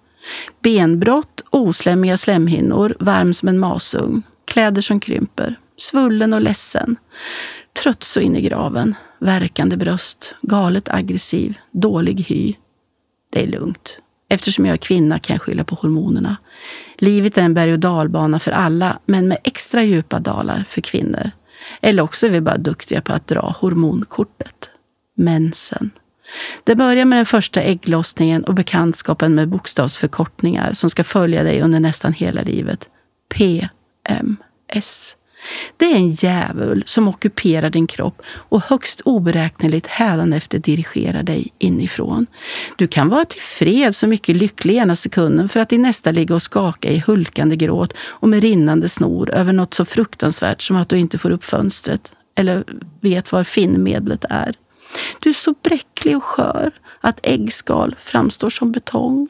Benbrott, 0.62 1.44
oslemmiga 1.50 2.18
slemhinnor, 2.18 2.96
varm 3.00 3.34
som 3.34 3.48
en 3.48 3.60
masugn. 3.60 4.24
Kläder 4.46 4.82
som 4.82 5.00
krymper. 5.00 5.60
Svullen 5.78 6.34
och 6.34 6.42
ledsen. 6.42 6.96
Trött 7.84 8.04
så 8.04 8.20
in 8.20 8.36
i 8.36 8.42
graven. 8.42 8.96
Verkande 9.20 9.78
bröst. 9.78 10.36
Galet 10.42 10.90
aggressiv. 10.90 11.58
Dålig 11.72 12.26
hy. 12.28 12.54
Det 13.34 13.44
är 13.44 13.48
lugnt. 13.48 14.00
Eftersom 14.30 14.66
jag 14.66 14.74
är 14.74 14.78
kvinna 14.78 15.20
kan 15.20 15.34
jag 15.34 15.42
skylla 15.42 15.64
på 15.64 15.76
hormonerna. 15.76 16.38
Livet 16.98 17.38
är 17.38 17.42
en 17.42 17.54
berg 17.54 17.74
och 17.74 17.80
dalbana 17.80 18.40
för 18.40 18.52
alla, 18.52 19.00
men 19.06 19.28
med 19.28 19.38
extra 19.44 19.84
djupa 19.84 20.20
dalar 20.20 20.66
för 20.70 20.82
kvinnor. 20.82 21.32
Eller 21.82 22.04
också 22.04 22.26
är 22.26 22.30
vi 22.30 22.42
bara 22.42 22.58
duktiga 22.58 23.02
på 23.02 23.14
att 23.14 23.28
dra 23.28 23.56
hormonkortet. 23.60 24.70
Mensen. 25.18 25.92
Det 26.64 26.76
börjar 26.76 27.06
med 27.06 27.20
den 27.20 27.26
första 27.26 27.62
ägglossningen 27.62 28.44
och 28.44 28.54
bekantskapen 28.54 29.36
med 29.36 29.50
bokstavsförkortningar 29.50 30.74
som 30.74 30.90
ska 30.90 31.04
följa 31.04 31.44
dig 31.44 31.62
under 31.62 31.80
nästan 31.80 32.14
hela 32.14 32.42
livet. 32.42 32.90
PMS. 33.34 35.16
Det 35.78 35.86
är 35.86 35.96
en 35.96 36.12
djävul 36.12 36.84
som 36.86 37.08
ockuperar 37.08 37.70
din 37.70 37.88
kropp 37.88 38.22
och 38.26 38.62
högst 38.64 39.02
oberäkneligt 39.02 39.88
hädanefter 39.88 40.60
dirigerar 40.60 41.24
dig 41.24 41.54
inifrån. 41.60 42.28
Du 42.78 42.88
kan 42.88 43.10
vara 43.10 43.26
tillfreds 43.26 44.04
och 44.04 44.10
mycket 44.10 44.36
lycklig 44.36 44.76
ena 44.76 44.96
sekunden 44.96 45.50
för 45.50 45.60
att 45.60 45.74
i 45.74 45.78
nästa 45.78 46.12
ligga 46.12 46.36
och 46.36 46.42
skaka 46.42 46.90
i 46.90 47.04
hulkande 47.08 47.56
gråt 47.56 47.94
och 47.98 48.30
med 48.30 48.42
rinnande 48.42 48.90
snor 48.90 49.30
över 49.30 49.54
något 49.54 49.74
så 49.74 49.86
fruktansvärt 49.86 50.62
som 50.62 50.76
att 50.76 50.90
du 50.90 50.98
inte 50.98 51.18
får 51.18 51.32
upp 51.32 51.44
fönstret 51.44 52.12
eller 52.36 52.64
vet 53.02 53.32
var 53.32 53.44
finnmedlet 53.44 54.26
är. 54.30 54.56
Du 55.20 55.30
är 55.30 55.34
så 55.34 55.56
bräcklig 55.64 56.18
och 56.18 56.24
skör 56.24 56.72
att 57.02 57.20
äggskal 57.24 57.96
framstår 58.00 58.50
som 58.50 58.72
betong. 58.72 59.30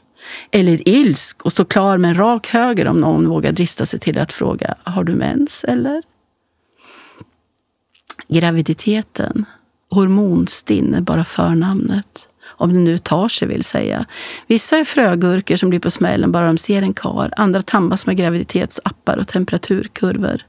Eller 0.51 0.89
ilsk 0.89 1.45
och 1.45 1.51
stå 1.51 1.65
klar 1.65 1.97
med 1.97 2.09
en 2.09 2.17
rak 2.17 2.47
höger 2.47 2.87
om 2.87 3.01
någon 3.01 3.29
vågar 3.29 3.51
drista 3.51 3.85
sig 3.85 3.99
till 3.99 4.17
att 4.17 4.33
fråga 4.33 4.75
har 4.83 5.03
du 5.03 5.15
mens 5.15 5.63
eller? 5.63 6.03
Graviditeten, 8.27 9.45
hormonstinn 9.89 10.93
är 10.93 11.01
bara 11.01 11.25
förnamnet. 11.25 12.27
Om 12.45 12.73
det 12.73 12.79
nu 12.79 12.97
tar 12.97 13.27
sig 13.27 13.47
vill 13.47 13.63
säga. 13.63 14.05
Vissa 14.47 14.77
är 14.77 14.85
frögurkor 14.85 15.55
som 15.55 15.69
blir 15.69 15.79
på 15.79 15.91
smällen 15.91 16.31
bara 16.31 16.47
de 16.47 16.57
ser 16.57 16.81
en 16.81 16.93
kar. 16.93 17.33
Andra 17.37 17.61
tampas 17.61 18.05
med 18.05 18.17
graviditetsappar 18.17 19.17
och 19.17 19.27
temperaturkurvor. 19.27 20.41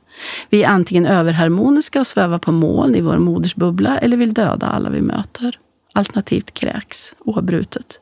Vi 0.50 0.62
är 0.62 0.69
antingen 0.69 1.07
överharmoniska 1.07 2.00
och 2.00 2.07
svävar 2.07 2.38
på 2.38 2.52
moln 2.52 2.95
i 2.95 3.00
vår 3.00 3.19
modersbubbla 3.19 3.99
eller 3.99 4.16
vill 4.16 4.35
döda 4.35 4.66
alla 4.66 4.90
vi 4.90 5.00
möter. 5.00 5.59
Alternativt 5.93 6.54
kräks 6.54 7.14
oavbrutet. 7.19 8.00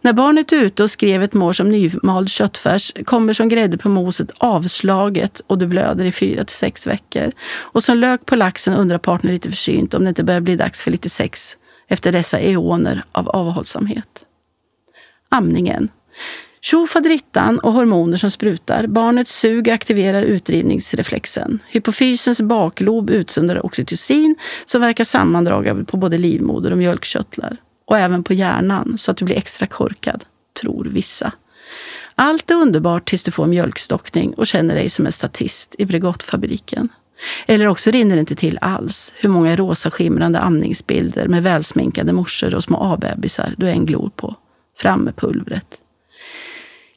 När 0.00 0.12
barnet 0.12 0.52
är 0.52 0.56
ute 0.56 0.82
och 0.82 0.90
skrevet 0.90 1.34
mår 1.34 1.52
som 1.52 1.68
nymald 1.68 2.28
köttfärs 2.28 2.92
kommer 3.04 3.32
som 3.32 3.48
grädde 3.48 3.78
på 3.78 3.88
moset 3.88 4.30
avslaget 4.38 5.40
och 5.46 5.58
du 5.58 5.66
blöder 5.66 6.04
i 6.04 6.12
fyra 6.12 6.44
till 6.44 6.56
sex 6.56 6.86
veckor. 6.86 7.32
Och 7.50 7.84
som 7.84 7.96
lök 7.96 8.26
på 8.26 8.36
laxen 8.36 8.74
undrar 8.74 8.98
partnern 8.98 9.32
lite 9.32 9.50
försynt 9.50 9.94
om 9.94 10.04
det 10.04 10.08
inte 10.08 10.24
börjar 10.24 10.40
bli 10.40 10.56
dags 10.56 10.82
för 10.82 10.90
lite 10.90 11.08
sex 11.08 11.56
efter 11.88 12.12
dessa 12.12 12.38
eoner 12.38 13.04
av 13.12 13.28
avhållsamhet. 13.28 14.24
Amningen. 15.28 15.88
Tjofaderittan 16.60 17.58
och 17.58 17.72
hormoner 17.72 18.16
som 18.16 18.30
sprutar. 18.30 18.86
Barnets 18.86 19.38
sug 19.38 19.70
aktiverar 19.70 20.22
utdrivningsreflexen. 20.22 21.62
Hypofysens 21.68 22.40
baklob 22.40 23.10
utsöndrar 23.10 23.66
oxytocin 23.66 24.36
som 24.64 24.80
verkar 24.80 25.04
sammandragande 25.04 25.84
på 25.84 25.96
både 25.96 26.18
livmoder 26.18 26.70
och 26.70 26.78
mjölkkörtlar 26.78 27.56
och 27.88 27.98
även 27.98 28.24
på 28.24 28.34
hjärnan 28.34 28.98
så 28.98 29.10
att 29.10 29.16
du 29.16 29.24
blir 29.24 29.36
extra 29.36 29.66
korkad, 29.66 30.24
tror 30.60 30.84
vissa. 30.84 31.32
Allt 32.14 32.50
är 32.50 32.54
underbart 32.54 33.08
tills 33.08 33.22
du 33.22 33.30
får 33.30 33.46
mjölkstockning 33.46 34.34
och 34.34 34.46
känner 34.46 34.74
dig 34.74 34.90
som 34.90 35.06
en 35.06 35.12
statist 35.12 35.74
i 35.78 35.86
Bregottfabriken. 35.86 36.88
Eller 37.46 37.66
också 37.66 37.90
rinner 37.90 38.16
det 38.16 38.20
inte 38.20 38.34
till 38.34 38.58
alls. 38.60 39.14
Hur 39.16 39.28
många 39.28 39.56
rosa 39.56 39.90
skimrande 39.90 40.38
amningsbilder 40.38 41.28
med 41.28 41.42
välsminkade 41.42 42.12
morsor 42.12 42.54
och 42.54 42.64
små 42.64 42.82
A-bebisar 42.82 43.54
du 43.56 43.68
än 43.68 43.86
glor 43.86 44.10
på. 44.16 44.34
Fram 44.76 45.00
med 45.00 45.16
pulvret. 45.16 45.66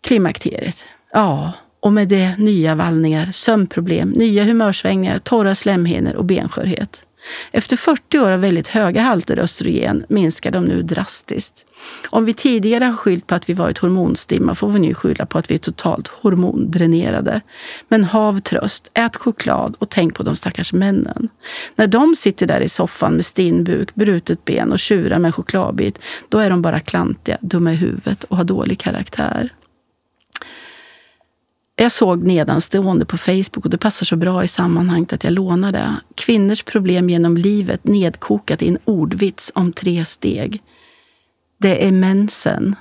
Klimakteriet. 0.02 0.86
Ja, 1.14 1.54
och 1.80 1.94
med 1.94 2.08
det 2.08 2.38
nya 2.38 2.76
vallningar, 2.76 3.32
sömnproblem, 3.32 4.10
nya 4.10 4.44
humörsvängningar, 4.44 5.20
torra 5.20 5.56
slemhinnor 5.56 6.14
och 6.14 6.26
benskörhet. 6.26 7.04
Efter 7.52 7.78
40 7.78 8.20
år 8.20 8.32
av 8.32 8.40
väldigt 8.40 8.68
höga 8.68 9.02
halter 9.02 9.40
östrogen 9.40 10.06
minskar 10.10 10.52
de 10.52 10.64
nu 10.64 10.82
drastiskt. 10.82 11.66
Om 12.10 12.26
vi 12.26 12.34
tidigare 12.34 12.86
har 12.86 12.94
skyllt 12.94 13.28
på 13.28 13.36
att 13.36 13.50
vi 13.50 13.54
varit 13.54 13.78
hormonstimma 13.78 14.56
får 14.56 14.70
vi 14.70 14.80
nu 14.80 14.94
skylla 14.94 15.26
på 15.26 15.38
att 15.38 15.52
vi 15.52 15.56
är 15.56 15.60
totalt 15.60 16.08
hormondränerade. 16.08 17.42
Men 17.88 18.04
hav 18.04 18.40
tröst, 18.40 18.92
ät 18.94 19.16
choklad 19.16 19.76
och 19.80 19.90
tänk 19.90 20.16
på 20.16 20.24
de 20.24 20.36
stackars 20.36 20.74
männen. 20.74 21.30
När 21.76 21.88
de 21.88 22.16
sitter 22.16 22.48
där 22.48 22.62
i 22.62 22.70
soffan 22.70 23.14
med 23.14 23.26
stinnbuk, 23.26 23.96
brutet 23.96 24.46
ben 24.46 24.72
och 24.72 24.80
tjurar 24.80 25.20
med 25.20 25.30
en 25.30 25.34
chokladbit, 25.34 26.00
då 26.30 26.38
är 26.38 26.50
de 26.50 26.62
bara 26.62 26.80
klantiga, 26.80 27.38
dumma 27.42 27.74
i 27.74 27.76
huvudet 27.76 28.24
och 28.24 28.38
har 28.38 28.44
dålig 28.44 28.80
karaktär. 28.80 29.50
Jag 31.82 31.92
såg 31.92 32.24
nedanstående 32.24 33.06
på 33.06 33.18
Facebook 33.18 33.66
och 33.66 33.70
det 33.70 33.78
passar 33.78 34.06
så 34.06 34.16
bra 34.16 34.44
i 34.44 34.48
sammanhanget 34.48 35.14
att 35.14 35.24
jag 35.24 35.34
lånar 35.34 35.72
det. 35.72 35.96
Kvinnors 36.16 36.64
problem 36.64 37.10
genom 37.10 37.38
livet 37.38 37.84
nedkokat 37.84 38.62
i 38.62 38.68
en 38.68 38.78
ordvits 38.86 39.52
om 39.56 39.74
tre 39.74 40.06
steg. 40.06 40.62
Det 41.58 41.88
är 41.88 41.92
mensen. 41.92 42.76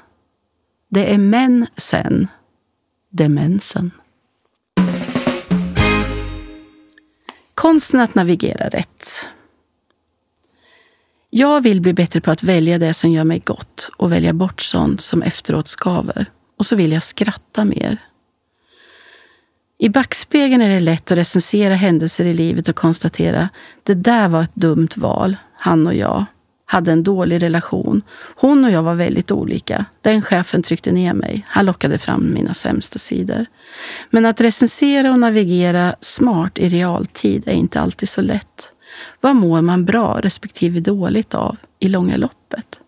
Det 0.89 1.15
är 1.15 1.19
män 1.19 1.67
sen. 1.77 2.29
Demensen. 3.11 3.91
Konsten 7.55 8.01
att 8.01 8.15
navigera 8.15 8.69
rätt. 8.69 9.29
Jag 11.31 11.61
vill 11.61 11.81
bli 11.81 11.93
bättre 11.93 12.21
på 12.21 12.31
att 12.31 12.43
välja 12.43 12.79
det 12.79 12.95
som 12.95 13.11
gör 13.11 13.25
mig 13.25 13.39
gott 13.39 13.91
och 13.97 14.13
välja 14.13 14.33
bort 14.33 14.61
sånt 14.61 15.01
som 15.01 15.23
efteråt 15.23 15.69
skaver. 15.69 16.27
och 16.57 16.67
så 16.67 16.77
vill 16.77 16.93
jag 16.93 17.03
skratta 17.03 17.65
mer. 17.65 17.99
I 19.83 19.89
backspegeln 19.89 20.63
är 20.63 20.71
det 20.71 20.81
lätt 20.81 21.11
att 21.11 21.19
recensera 21.19 21.75
händelser 21.75 22.25
i 22.25 22.35
livet 22.35 22.69
och 22.69 22.77
konstatera 22.77 23.49
det 23.83 23.95
där 23.95 24.29
var 24.29 24.43
ett 24.43 24.55
dumt 24.55 24.89
val, 24.97 25.37
han 25.57 25.87
och 25.87 25.95
jag 25.95 26.25
hade 26.67 26.93
en 26.93 27.03
dålig 27.03 27.43
relation. 27.43 28.03
Hon 28.37 28.65
och 28.65 28.71
jag 28.71 28.83
var 28.83 28.95
väldigt 28.95 29.31
olika. 29.31 29.85
Den 30.03 30.23
chefen 30.23 30.63
tryckte 30.63 30.93
ner 30.93 31.15
mig. 31.15 31.47
Han 31.49 31.67
lockade 31.67 31.99
fram 31.99 32.35
mina 32.35 32.55
sämsta 32.55 32.99
sidor. 32.99 33.47
Men 34.11 34.27
att 34.27 34.41
recensera 34.41 35.11
och 35.11 35.19
navigera 35.19 35.95
smart 36.01 36.59
i 36.59 36.69
realtid 36.69 37.49
är 37.49 37.53
inte 37.53 37.81
alltid 37.81 38.09
så 38.09 38.21
lätt. 38.21 38.73
Vad 39.21 39.37
mår 39.37 39.61
man 39.61 39.85
bra 39.85 40.21
respektive 40.23 40.81
dåligt 40.81 41.35
av 41.35 41.57
i 41.79 41.89
långa 41.89 42.17
loppet? 42.17 42.80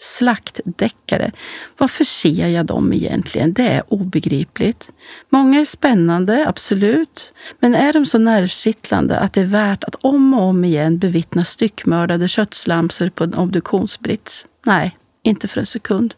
Slaktdeckare. 0.00 1.30
Varför 1.78 2.04
ser 2.04 2.48
jag 2.48 2.66
dem 2.66 2.92
egentligen? 2.92 3.52
Det 3.52 3.68
är 3.68 3.82
obegripligt. 3.88 4.88
Många 5.30 5.60
är 5.60 5.64
spännande, 5.64 6.48
absolut. 6.48 7.32
Men 7.60 7.74
är 7.74 7.92
de 7.92 8.06
så 8.06 8.18
nervkittlande 8.18 9.18
att 9.18 9.32
det 9.32 9.40
är 9.40 9.44
värt 9.44 9.84
att 9.84 9.94
om 9.94 10.34
och 10.34 10.42
om 10.42 10.64
igen 10.64 10.98
bevittna 10.98 11.44
styckmördade 11.44 12.28
köttslamsor 12.28 13.08
på 13.08 13.24
en 13.24 13.34
obduktionsbrits? 13.34 14.46
Nej, 14.66 14.96
inte 15.22 15.48
för 15.48 15.60
en 15.60 15.66
sekund. 15.66 16.14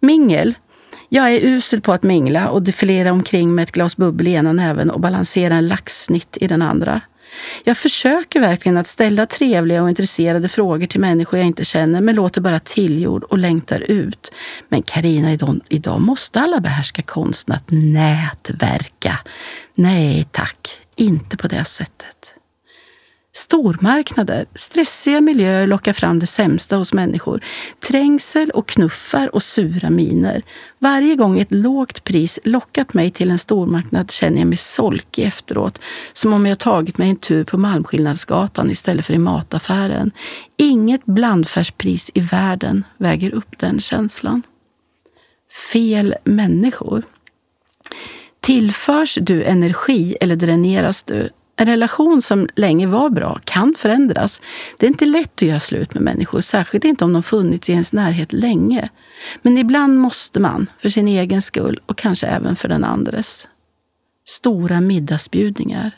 Mingel. 0.00 0.54
Jag 1.08 1.34
är 1.34 1.40
usel 1.40 1.80
på 1.80 1.92
att 1.92 2.02
mingla 2.02 2.50
och 2.50 2.62
defilera 2.62 3.12
omkring 3.12 3.54
med 3.54 3.62
ett 3.62 3.72
glas 3.72 3.96
bubbel 3.96 4.28
i 4.28 4.32
ena 4.32 4.52
näven 4.52 4.90
och 4.90 5.00
balansera 5.00 5.54
en 5.54 5.68
laxsnitt 5.68 6.38
i 6.40 6.46
den 6.46 6.62
andra. 6.62 7.00
Jag 7.64 7.76
försöker 7.76 8.40
verkligen 8.40 8.76
att 8.76 8.86
ställa 8.86 9.26
trevliga 9.26 9.82
och 9.82 9.88
intresserade 9.88 10.48
frågor 10.48 10.86
till 10.86 11.00
människor 11.00 11.38
jag 11.38 11.46
inte 11.46 11.64
känner, 11.64 12.00
men 12.00 12.14
låter 12.14 12.40
bara 12.40 12.60
tillgjord 12.60 13.24
och 13.24 13.38
längtar 13.38 13.80
ut. 13.80 14.32
Men 14.68 14.82
Karina, 14.82 15.32
idag, 15.32 15.60
idag 15.68 16.00
måste 16.00 16.40
alla 16.40 16.60
behärska 16.60 17.02
konsten 17.02 17.54
att 17.54 17.70
nätverka. 17.70 19.18
Nej 19.74 20.26
tack, 20.30 20.80
inte 20.96 21.36
på 21.36 21.48
det 21.48 21.64
sättet. 21.64 22.33
Stormarknader, 23.36 24.46
stressiga 24.54 25.20
miljöer 25.20 25.66
lockar 25.66 25.92
fram 25.92 26.18
det 26.18 26.26
sämsta 26.26 26.76
hos 26.76 26.92
människor. 26.92 27.40
Trängsel 27.88 28.50
och 28.50 28.68
knuffar 28.68 29.34
och 29.34 29.42
sura 29.42 29.90
miner. 29.90 30.42
Varje 30.78 31.16
gång 31.16 31.40
ett 31.40 31.52
lågt 31.52 32.04
pris 32.04 32.38
lockat 32.44 32.94
mig 32.94 33.10
till 33.10 33.30
en 33.30 33.38
stormarknad 33.38 34.10
känner 34.10 34.38
jag 34.38 34.46
mig 34.46 34.56
solkig 34.56 35.24
efteråt. 35.24 35.80
Som 36.12 36.32
om 36.32 36.46
jag 36.46 36.58
tagit 36.58 36.98
mig 36.98 37.10
en 37.10 37.16
tur 37.16 37.44
på 37.44 37.58
Malmskillnadsgatan 37.58 38.70
istället 38.70 39.06
för 39.06 39.14
i 39.14 39.18
mataffären. 39.18 40.10
Inget 40.56 41.04
blandfärspris 41.04 42.10
i 42.14 42.20
världen 42.20 42.84
väger 42.98 43.34
upp 43.34 43.58
den 43.58 43.80
känslan. 43.80 44.42
Fel 45.72 46.14
människor. 46.24 47.02
Tillförs 48.40 49.18
du 49.20 49.44
energi 49.44 50.16
eller 50.20 50.36
dräneras 50.36 51.02
du 51.02 51.30
en 51.56 51.66
relation 51.66 52.22
som 52.22 52.48
länge 52.54 52.86
var 52.86 53.10
bra 53.10 53.40
kan 53.44 53.74
förändras. 53.78 54.40
Det 54.78 54.86
är 54.86 54.90
inte 54.90 55.06
lätt 55.06 55.32
att 55.34 55.42
göra 55.42 55.60
slut 55.60 55.94
med 55.94 56.02
människor, 56.02 56.40
särskilt 56.40 56.84
inte 56.84 57.04
om 57.04 57.12
de 57.12 57.22
funnits 57.22 57.70
i 57.70 57.72
ens 57.72 57.92
närhet 57.92 58.32
länge. 58.32 58.88
Men 59.42 59.58
ibland 59.58 59.98
måste 59.98 60.40
man, 60.40 60.70
för 60.78 60.88
sin 60.88 61.08
egen 61.08 61.42
skull 61.42 61.80
och 61.86 61.98
kanske 61.98 62.26
även 62.26 62.56
för 62.56 62.68
den 62.68 62.84
andres. 62.84 63.48
Stora 64.26 64.80
middagsbjudningar. 64.80 65.90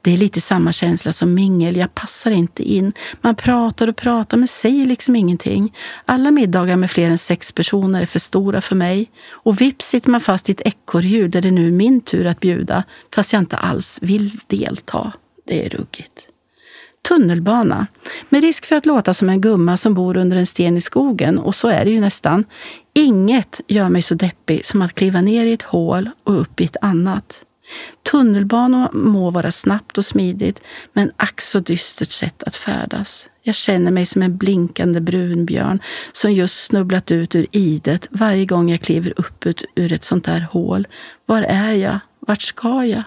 Det 0.00 0.12
är 0.12 0.16
lite 0.16 0.40
samma 0.40 0.72
känsla 0.72 1.12
som 1.12 1.34
mingel. 1.34 1.76
Jag 1.76 1.94
passar 1.94 2.30
inte 2.30 2.62
in. 2.62 2.92
Man 3.20 3.34
pratar 3.34 3.88
och 3.88 3.96
pratar 3.96 4.36
men 4.36 4.48
säger 4.48 4.86
liksom 4.86 5.16
ingenting. 5.16 5.76
Alla 6.06 6.30
middagar 6.30 6.76
med 6.76 6.90
fler 6.90 7.10
än 7.10 7.18
sex 7.18 7.52
personer 7.52 8.02
är 8.02 8.06
för 8.06 8.18
stora 8.18 8.60
för 8.60 8.76
mig. 8.76 9.10
Och 9.30 9.60
vips 9.60 9.86
sitter 9.86 10.10
man 10.10 10.20
fast 10.20 10.48
i 10.48 10.52
ett 10.52 10.62
ekorrhjul 10.64 11.30
där 11.30 11.42
det 11.42 11.50
nu 11.50 11.66
är 11.66 11.72
min 11.72 12.00
tur 12.00 12.26
att 12.26 12.40
bjuda 12.40 12.84
fast 13.14 13.32
jag 13.32 13.42
inte 13.42 13.56
alls 13.56 13.98
vill 14.02 14.40
delta. 14.46 15.12
Det 15.46 15.66
är 15.66 15.70
ruggigt. 15.70 16.28
Tunnelbana. 17.08 17.86
Med 18.28 18.42
risk 18.42 18.66
för 18.66 18.76
att 18.76 18.86
låta 18.86 19.14
som 19.14 19.28
en 19.28 19.40
gumma 19.40 19.76
som 19.76 19.94
bor 19.94 20.16
under 20.16 20.36
en 20.36 20.46
sten 20.46 20.76
i 20.76 20.80
skogen, 20.80 21.38
och 21.38 21.54
så 21.54 21.68
är 21.68 21.84
det 21.84 21.90
ju 21.90 22.00
nästan. 22.00 22.44
Inget 22.94 23.60
gör 23.68 23.88
mig 23.88 24.02
så 24.02 24.14
deppig 24.14 24.66
som 24.66 24.82
att 24.82 24.94
kliva 24.94 25.20
ner 25.20 25.46
i 25.46 25.52
ett 25.52 25.62
hål 25.62 26.10
och 26.24 26.40
upp 26.40 26.60
i 26.60 26.64
ett 26.64 26.76
annat. 26.80 27.40
Tunnelbanan 28.02 28.88
må 28.92 29.30
vara 29.30 29.52
snabbt 29.52 29.98
och 29.98 30.04
smidigt, 30.04 30.62
men 30.92 31.12
ack 31.16 31.40
så 31.40 31.60
dystert 31.60 32.10
sätt 32.10 32.42
att 32.42 32.56
färdas. 32.56 33.28
Jag 33.42 33.54
känner 33.54 33.90
mig 33.90 34.06
som 34.06 34.22
en 34.22 34.36
blinkande 34.36 35.00
brunbjörn 35.00 35.80
som 36.12 36.32
just 36.32 36.64
snubblat 36.64 37.10
ut 37.10 37.34
ur 37.34 37.46
idet 37.50 38.06
varje 38.10 38.44
gång 38.44 38.70
jag 38.70 38.80
kliver 38.80 39.12
upp 39.16 39.46
ut 39.46 39.64
ur 39.74 39.92
ett 39.92 40.04
sånt 40.04 40.24
där 40.24 40.40
hål. 40.40 40.86
Var 41.26 41.42
är 41.42 41.72
jag? 41.72 41.98
Vart 42.20 42.42
ska 42.42 42.84
jag? 42.84 43.02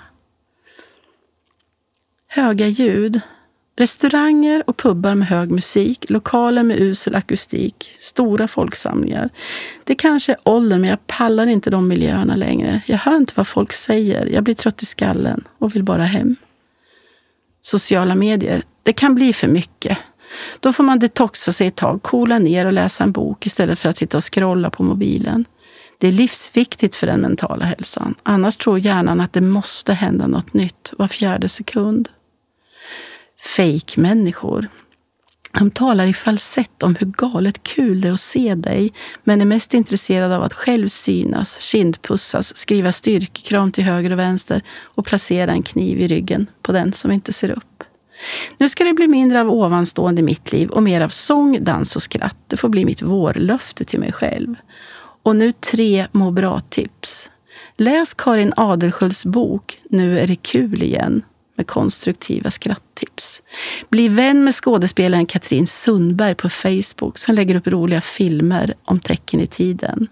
Höga 2.27 2.67
ljud. 2.67 3.21
Restauranger 3.77 4.63
och 4.67 4.77
pubbar 4.77 5.15
med 5.15 5.27
hög 5.27 5.51
musik, 5.51 6.09
lokaler 6.09 6.63
med 6.63 6.79
usel 6.79 7.15
akustik, 7.15 7.95
stora 7.99 8.47
folksamlingar. 8.47 9.29
Det 9.83 9.95
kanske 9.95 10.31
är 10.31 10.37
åldern, 10.43 10.81
men 10.81 10.89
jag 10.89 11.07
pallar 11.07 11.47
inte 11.47 11.69
de 11.69 11.87
miljöerna 11.87 12.35
längre. 12.35 12.81
Jag 12.85 12.97
hör 12.97 13.17
inte 13.17 13.33
vad 13.35 13.47
folk 13.47 13.73
säger. 13.73 14.25
Jag 14.25 14.43
blir 14.43 14.55
trött 14.55 14.83
i 14.83 14.85
skallen 14.85 15.43
och 15.59 15.75
vill 15.75 15.83
bara 15.83 16.03
hem. 16.03 16.35
Sociala 17.61 18.15
medier. 18.15 18.63
Det 18.83 18.93
kan 18.93 19.15
bli 19.15 19.33
för 19.33 19.47
mycket. 19.47 19.97
Då 20.59 20.73
får 20.73 20.83
man 20.83 20.99
detoxa 20.99 21.51
sig 21.51 21.67
ett 21.67 21.75
tag, 21.75 22.03
coola 22.03 22.39
ner 22.39 22.65
och 22.65 22.73
läsa 22.73 23.03
en 23.03 23.11
bok 23.11 23.45
istället 23.45 23.79
för 23.79 23.89
att 23.89 23.97
sitta 23.97 24.17
och 24.17 24.33
scrolla 24.33 24.69
på 24.69 24.83
mobilen. 24.83 25.45
Det 25.97 26.07
är 26.07 26.11
livsviktigt 26.11 26.95
för 26.95 27.07
den 27.07 27.21
mentala 27.21 27.65
hälsan. 27.65 28.15
Annars 28.23 28.57
tror 28.57 28.79
hjärnan 28.79 29.21
att 29.21 29.33
det 29.33 29.41
måste 29.41 29.93
hända 29.93 30.27
något 30.27 30.53
nytt 30.53 30.93
var 30.97 31.07
fjärde 31.07 31.49
sekund 31.49 32.09
fake-människor. 33.45 34.67
De 35.51 35.71
talar 35.71 36.05
i 36.05 36.13
falsett 36.13 36.83
om 36.83 36.95
hur 36.95 37.07
galet 37.07 37.63
kul 37.63 38.01
det 38.01 38.07
är 38.07 38.13
att 38.13 38.19
se 38.19 38.55
dig, 38.55 38.93
men 39.23 39.41
är 39.41 39.45
mest 39.45 39.73
intresserade 39.73 40.35
av 40.35 40.43
att 40.43 40.53
själv 40.53 40.87
synas, 40.87 41.61
kindpussas, 41.61 42.57
skriva 42.57 42.91
styrkekram 42.91 43.71
till 43.71 43.83
höger 43.83 44.11
och 44.11 44.19
vänster 44.19 44.61
och 44.83 45.05
placera 45.05 45.51
en 45.51 45.63
kniv 45.63 45.99
i 45.99 46.07
ryggen 46.07 46.47
på 46.61 46.71
den 46.71 46.93
som 46.93 47.11
inte 47.11 47.33
ser 47.33 47.49
upp. 47.49 47.83
Nu 48.57 48.69
ska 48.69 48.83
det 48.83 48.93
bli 48.93 49.07
mindre 49.07 49.41
av 49.41 49.51
ovanstående 49.51 50.21
i 50.21 50.23
mitt 50.23 50.51
liv 50.51 50.69
och 50.69 50.83
mer 50.83 51.01
av 51.01 51.09
sång, 51.09 51.63
dans 51.63 51.95
och 51.95 52.03
skratt. 52.03 52.37
Det 52.47 52.57
får 52.57 52.69
bli 52.69 52.85
mitt 52.85 53.01
vårlöfte 53.01 53.85
till 53.85 53.99
mig 53.99 54.11
själv. 54.11 54.55
Och 55.23 55.35
nu 55.35 55.51
tre 55.51 56.07
må 56.11 56.31
bra-tips. 56.31 57.29
Läs 57.77 58.13
Karin 58.13 58.53
Adelsköls 58.57 59.25
bok 59.25 59.79
Nu 59.89 60.19
är 60.19 60.27
det 60.27 60.35
kul 60.35 60.83
igen 60.83 61.23
med 61.55 61.67
konstruktiva 61.67 62.51
skratttips. 62.51 63.41
Bli 63.89 64.07
vän 64.07 64.43
med 64.43 64.55
skådespelaren 64.55 65.25
Katrin 65.25 65.67
Sundberg 65.67 66.35
på 66.35 66.49
Facebook 66.49 67.17
som 67.17 67.35
lägger 67.35 67.55
upp 67.55 67.67
roliga 67.67 68.01
filmer 68.01 68.73
om 68.85 68.99
tecken 68.99 69.39
i 69.39 69.47
tiden. 69.47 70.07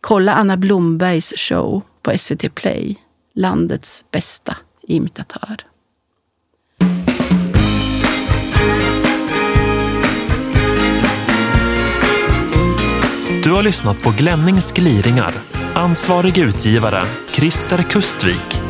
Kolla 0.00 0.34
Anna 0.34 0.56
Blombergs 0.56 1.34
show 1.36 1.82
på 2.02 2.18
SVT 2.18 2.54
Play, 2.54 2.96
landets 3.34 4.04
bästa 4.10 4.56
imitatör. 4.82 5.56
Du 13.44 13.50
har 13.52 13.62
lyssnat 13.62 14.02
på 14.02 14.10
Glennings 14.18 14.72
gliringar. 14.72 15.34
Ansvarig 15.74 16.38
utgivare, 16.38 17.06
Christer 17.32 17.82
Kustvik. 17.82 18.61